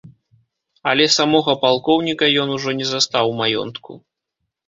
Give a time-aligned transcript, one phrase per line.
[0.91, 3.91] Але самога палкоўніка ён ужо не застаў у маёнтку.